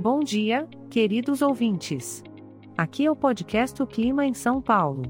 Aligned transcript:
Bom 0.00 0.18
dia, 0.24 0.68
queridos 0.90 1.40
ouvintes. 1.40 2.24
Aqui 2.76 3.06
é 3.06 3.10
o 3.10 3.14
podcast 3.14 3.80
O 3.80 3.86
Clima 3.86 4.26
em 4.26 4.34
São 4.34 4.60
Paulo. 4.60 5.04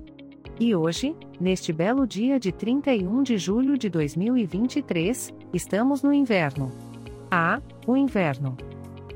E 0.60 0.74
hoje, 0.74 1.16
neste 1.40 1.72
belo 1.72 2.06
dia 2.06 2.38
de 2.38 2.52
31 2.52 3.22
de 3.22 3.38
julho 3.38 3.78
de 3.78 3.88
2023, 3.88 5.32
estamos 5.54 6.02
no 6.02 6.12
inverno. 6.12 6.70
Ah, 7.30 7.62
o 7.86 7.96
inverno. 7.96 8.58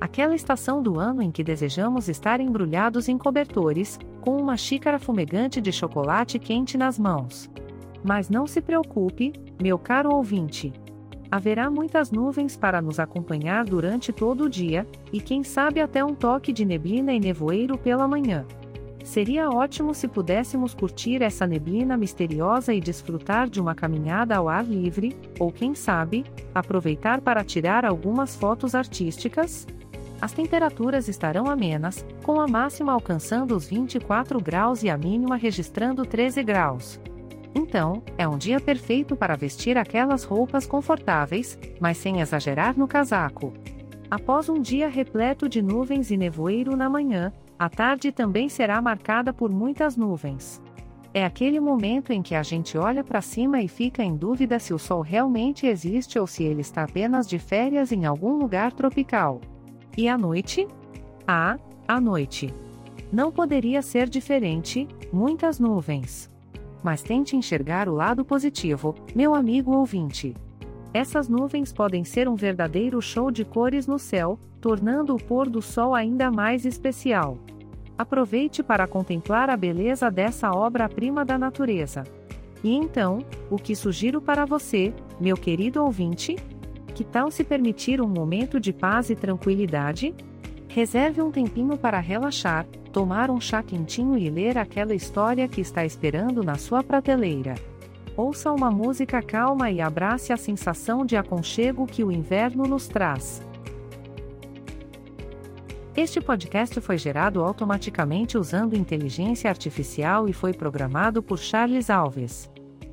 Aquela 0.01 0.35
estação 0.35 0.83
do 0.83 0.99
ano 0.99 1.21
em 1.21 1.31
que 1.31 1.45
desejamos 1.45 2.09
estar 2.09 2.41
embrulhados 2.41 3.07
em 3.07 3.19
cobertores, 3.19 3.99
com 4.23 4.39
uma 4.39 4.57
xícara 4.57 4.99
fumegante 4.99 5.61
de 5.61 5.71
chocolate 5.71 6.39
quente 6.39 6.79
nas 6.79 6.99
mãos. 6.99 7.51
Mas 8.03 8.31
não 8.31 8.47
se 8.47 8.63
preocupe, 8.63 9.35
meu 9.61 9.79
caro 9.79 10.15
ouvinte. 10.15 10.73
Haverá 11.31 11.71
muitas 11.71 12.11
nuvens 12.11 12.57
para 12.57 12.81
nos 12.81 12.99
acompanhar 12.99 13.65
durante 13.65 14.13
todo 14.13 14.45
o 14.45 14.49
dia, 14.49 14.87
e 15.13 15.21
quem 15.21 15.45
sabe 15.45 15.81
até 15.81 16.03
um 16.03 16.15
toque 16.15 16.53
de 16.53 16.65
neblina 16.65 17.13
e 17.13 17.21
nevoeiro 17.21 17.77
pela 17.77 18.09
manhã. 18.09 18.47
Seria 19.05 19.49
ótimo 19.49 19.95
se 19.95 20.09
pudéssemos 20.09 20.75
curtir 20.75 21.23
essa 21.23 21.47
neblina 21.47 21.97
misteriosa 21.97 22.75
e 22.75 22.81
desfrutar 22.81 23.49
de 23.49 23.61
uma 23.61 23.75
caminhada 23.75 24.37
ao 24.37 24.49
ar 24.49 24.65
livre, 24.65 25.17
ou 25.39 25.53
quem 25.53 25.75
sabe, 25.75 26.25
aproveitar 26.55 27.21
para 27.21 27.45
tirar 27.45 27.85
algumas 27.85 28.35
fotos 28.35 28.75
artísticas? 28.75 29.67
As 30.21 30.33
temperaturas 30.33 31.09
estarão 31.09 31.47
amenas, 31.47 32.05
com 32.23 32.41
a 32.41 32.49
máxima 32.49 32.93
alcançando 32.93 33.55
os 33.55 33.69
24 33.69 34.41
graus 34.43 34.83
e 34.83 34.91
a 34.91 34.99
mínima 34.99 35.37
registrando 35.37 36.05
13 36.05 36.43
graus. 36.43 37.01
Então, 37.59 38.05
é 38.17 38.27
um 38.29 38.39
dia 38.39 38.61
perfeito 38.61 39.17
para 39.17 39.35
vestir 39.35 39.77
aquelas 39.77 40.23
roupas 40.23 40.65
confortáveis, 40.65 41.59
mas 41.81 41.97
sem 41.97 42.21
exagerar 42.21 42.79
no 42.79 42.87
casaco. 42.87 43.53
Após 44.09 44.49
um 44.49 44.63
dia 44.63 44.89
repleto 44.89 45.49
de 45.49 45.61
nuvens 45.61 46.13
e 46.13 46.17
nevoeiro 46.17 46.77
na 46.77 46.89
manhã, 46.89 47.33
a 47.59 47.69
tarde 47.69 48.13
também 48.13 48.49
será 48.49 48.81
marcada 48.81 49.33
por 49.33 49.51
muitas 49.51 49.97
nuvens. 49.97 50.63
É 51.13 51.25
aquele 51.25 51.59
momento 51.59 52.13
em 52.13 52.23
que 52.23 52.37
a 52.37 52.45
gente 52.45 52.79
olha 52.79 53.03
para 53.03 53.21
cima 53.21 53.61
e 53.61 53.67
fica 53.67 54.05
em 54.05 54.15
dúvida 54.15 54.61
se 54.61 54.73
o 54.73 54.79
sol 54.79 55.01
realmente 55.01 55.67
existe 55.67 56.17
ou 56.17 56.29
se 56.29 56.45
ele 56.45 56.61
está 56.61 56.85
apenas 56.85 57.27
de 57.27 57.41
férias 57.41 57.91
em 57.91 58.07
algum 58.07 58.39
lugar 58.39 58.73
tropical. 58.73 59.41
E 59.97 60.09
à 60.09 60.17
noite? 60.17 60.69
Ah, 61.27 61.59
à 61.89 62.01
noite. 62.01 62.55
Não 63.13 63.33
poderia 63.33 63.83
ser 63.83 64.09
diferente, 64.09 64.87
muitas 65.13 65.59
nuvens 65.59 66.31
mas 66.83 67.03
tente 67.03 67.37
enxergar 67.37 67.89
o 67.89 67.95
lado 67.95 68.25
positivo, 68.25 68.95
meu 69.15 69.35
amigo 69.35 69.77
ouvinte. 69.77 70.35
Essas 70.93 71.29
nuvens 71.29 71.73
podem 71.73 72.05
ser 72.05 72.29
um 72.29 72.35
verdadeiro 72.35 73.01
show 73.01 73.31
de 73.31 73.45
cores 73.45 73.87
no 73.87 73.99
céu, 73.99 74.39
tornando 74.61 75.15
o 75.15 75.23
pôr 75.23 75.49
do 75.49 75.61
sol 75.61 75.95
ainda 75.95 76.31
mais 76.31 76.65
especial. 76.65 77.39
Aproveite 77.97 78.63
para 78.63 78.87
contemplar 78.87 79.51
a 79.51 79.57
beleza 79.57 80.11
dessa 80.11 80.53
obra-prima 80.53 81.25
da 81.25 81.37
natureza. 81.37 82.05
E 82.63 82.75
então, 82.75 83.19
o 83.51 83.57
que 83.57 83.75
sugiro 83.75 84.21
para 84.21 84.45
você, 84.45 84.93
meu 85.21 85.37
querido 85.37 85.83
ouvinte? 85.83 86.37
Que 86.95 87.05
tal 87.05 87.31
se 87.31 87.45
permitir 87.45 88.01
um 88.01 88.09
momento 88.09 88.59
de 88.59 88.73
paz 88.73 89.11
e 89.11 89.15
tranquilidade? 89.15 90.15
Reserve 90.69 91.23
um 91.23 91.31
tempinho 91.31 91.77
para 91.77 91.99
relaxar, 92.01 92.67
tomar 92.89 93.31
um 93.31 93.41
chá 93.41 93.63
quentinho 93.63 94.17
e 94.19 94.29
ler 94.29 94.59
aquela 94.59 94.95
história 94.95 95.47
que 95.47 95.61
está 95.61 95.85
esperando 95.85 96.43
na 96.43 96.57
sua 96.57 96.83
prateleira. 96.83 97.55
Ouça 98.17 98.51
uma 98.51 98.71
música 98.71 99.23
calma 99.23 99.71
e 99.71 99.81
abrace 99.81 100.33
a 100.33 100.37
sensação 100.37 101.07
de 101.07 101.17
aconchego 101.17 101.87
que 101.87 102.03
o 102.03 102.11
inverno 102.11 102.65
nos 102.65 102.89
traz. 102.89 103.41
Este 105.97 106.21
podcast 106.21 106.81
foi 106.81 106.97
gerado 106.97 107.43
automaticamente 107.43 108.39
usando 108.39 108.77
inteligência 108.77 109.51
artificial 109.51 110.29
e 110.29 110.33
foi 110.33 110.53
programado 110.53 111.23
por 111.23 111.39
Charles 111.39 111.91
Alves. 111.91 112.51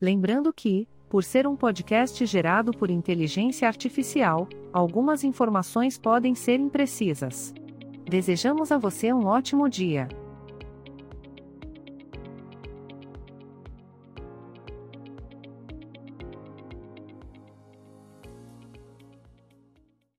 Lembrando 0.00 0.50
que, 0.54 0.88
por 1.06 1.22
ser 1.22 1.46
um 1.46 1.54
podcast 1.54 2.24
gerado 2.24 2.72
por 2.72 2.88
inteligência 2.88 3.68
artificial, 3.68 4.48
algumas 4.72 5.22
informações 5.22 5.98
podem 5.98 6.34
ser 6.34 6.58
imprecisas. 6.58 7.52
Desejamos 8.08 8.72
a 8.72 8.78
você 8.78 9.12
um 9.12 9.26
ótimo 9.26 9.68
dia. 9.68 10.08